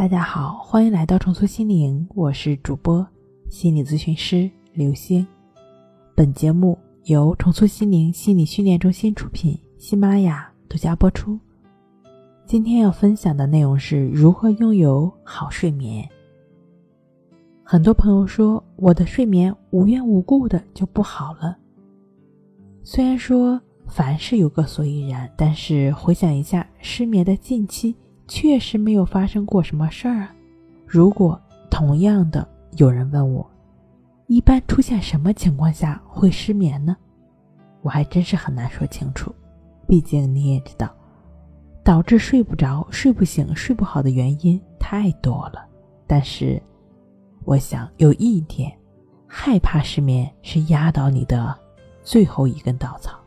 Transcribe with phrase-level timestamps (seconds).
[0.00, 3.06] 大家好，欢迎来到重塑心灵，我是主播
[3.50, 5.26] 心理咨询师刘星。
[6.14, 11.38] 本节目由重塑心灵心理训练中心出品，喜马拉雅独家播出。
[12.46, 16.08] 今天要分享的内容是如何拥有好睡眠。
[17.62, 21.54] 很多朋友说我的睡眠无缘无故的就不好了。
[22.82, 27.94] 虽然说凡事有个所以然，但是回想一下失眠的近期。
[28.30, 30.32] 确实没有发生过什么事儿啊。
[30.86, 31.38] 如果
[31.68, 33.44] 同样的有人问我，
[34.28, 36.96] 一般出现什么情况下会失眠呢？
[37.82, 39.34] 我还真是很难说清楚。
[39.88, 40.88] 毕竟你也知道，
[41.82, 45.66] 导致睡不着、睡不醒、睡不好的原因太多了。
[46.06, 46.62] 但是，
[47.44, 48.72] 我想有一点，
[49.26, 51.52] 害怕失眠是压倒你的
[52.04, 53.18] 最后一根稻草，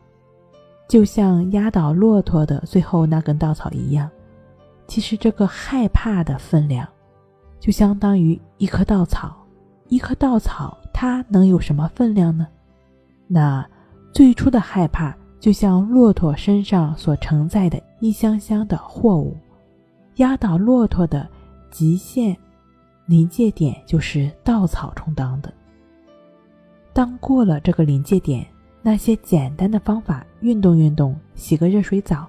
[0.87, 4.09] 就像压倒骆驼的最后那根稻草一样。
[4.87, 6.87] 其实这个害怕的分量，
[7.59, 9.35] 就相当于一棵稻草。
[9.89, 12.47] 一棵稻草，它能有什么分量呢？
[13.27, 13.67] 那
[14.11, 19.37] 最初的害怕，就像骆驼身上所承载的一箱箱的货物，
[20.15, 21.29] 压倒骆驼的
[21.69, 22.35] 极限
[23.05, 25.53] 临界点，就是稻草充当的。
[26.91, 28.45] 当过了这个临界点，
[28.81, 32.27] 那些简单的方法，运动运动，洗个热水澡。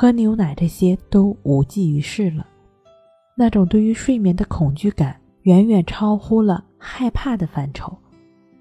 [0.00, 2.46] 喝牛奶这些都无济于事了，
[3.34, 7.92] 那种对于睡眠的恐惧感远远超乎了害怕的范畴，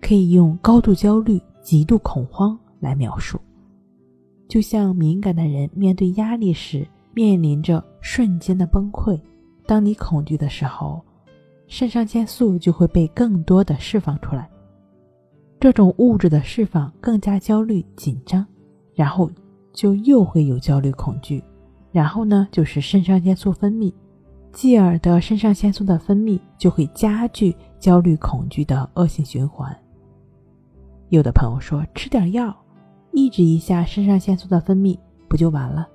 [0.02, 3.40] 可以用高度焦虑、极度恐慌来描述。
[4.48, 9.22] 就像敏感的人面对压力时面临着瞬间的崩溃，
[9.68, 11.00] 当你恐惧的时候，
[11.68, 14.50] 肾上腺素就会被更多的释放出来，
[15.60, 18.44] 这种物质的释放更加焦虑紧张，
[18.96, 19.30] 然后。
[19.78, 21.44] 就又会有焦虑恐惧，
[21.92, 23.94] 然后呢，就是肾上腺素分泌，
[24.52, 29.72] 继而的肾上腺素的分泌就会加剧焦虑恐惧的恶性循环。
[31.10, 32.52] 有的朋友说吃点药，
[33.12, 34.98] 抑制一下肾上腺素的分泌
[35.28, 35.88] 不就完了？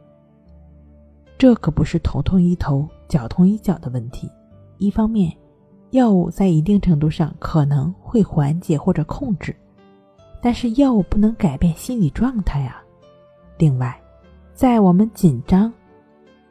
[1.36, 4.30] 这可不是头痛医头、脚痛医脚的问题。
[4.78, 5.36] 一方面，
[5.90, 9.52] 药物在一定程度上可能会缓解或者控制，
[10.40, 12.80] 但是药物不能改变心理状态呀。
[13.58, 13.98] 另外，
[14.54, 15.72] 在我们紧张、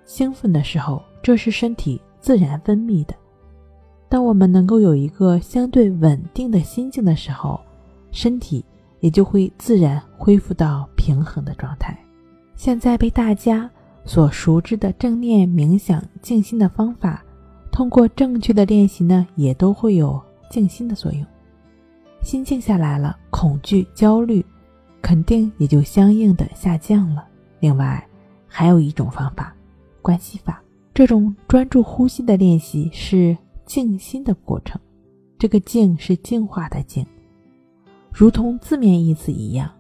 [0.05, 3.13] 兴奋的时候，这是身体自然分泌的。
[4.09, 7.59] 当我们能够有一个相对稳定的心境的时候，
[8.11, 8.63] 身体
[8.99, 11.97] 也就会自然恢复到平衡的状态。
[12.55, 13.69] 现在被大家
[14.03, 17.23] 所熟知的正念冥想、静心的方法，
[17.71, 21.25] 通过正确的练习呢，也都会有静心的作用。
[22.21, 24.45] 心静下来了，恐惧、焦虑。
[25.01, 27.27] 肯定也就相应的下降了。
[27.59, 28.07] 另外，
[28.47, 29.55] 还有一种方法，
[30.01, 30.61] 关系法。
[30.93, 34.79] 这种专注呼吸的练习是静心的过程。
[35.39, 37.05] 这个“静”是净化的“静”，
[38.11, 39.71] 如同字面意思一样，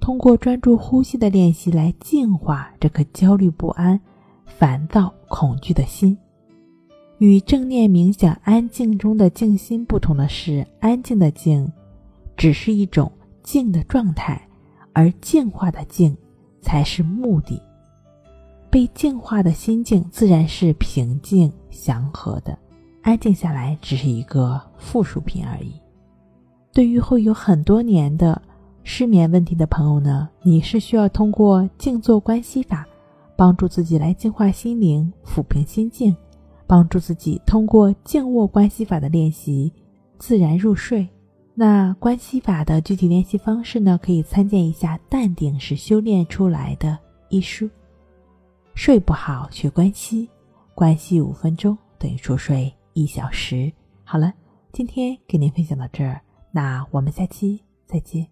[0.00, 4.00] 通过专注呼吸的练习来净化这颗焦虑不安、
[4.46, 6.16] 烦躁、恐惧的心。
[7.18, 11.70] 与正念冥想安静中的静心不同的是，安静的静
[12.36, 13.10] 只是一种
[13.42, 14.40] 静的状态。
[14.92, 16.16] 而净化的净，
[16.60, 17.60] 才是目的。
[18.70, 22.58] 被净化的心境自然是平静祥和的，
[23.02, 25.74] 安静下来只是一个附属品而已。
[26.72, 28.40] 对于会有很多年的
[28.82, 32.86] 失眠问题的朋友呢，你是需要通过静坐关系法，
[33.36, 36.16] 帮助自己来净化心灵、抚平心境，
[36.66, 39.70] 帮助自己通过静卧关系法的练习，
[40.18, 41.06] 自然入睡。
[41.54, 43.98] 那关系法的具体练习方式呢？
[44.02, 46.88] 可以参见一下《淡定是修炼出来的》
[47.28, 47.68] 一书。
[48.74, 50.28] 睡不好学关系，
[50.74, 53.70] 关系五分钟等于熟睡一小时。
[54.02, 54.32] 好了，
[54.72, 58.26] 今天给您分享到这儿，那我们下期再见。